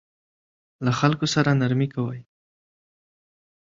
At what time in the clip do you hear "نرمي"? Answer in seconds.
1.61-1.87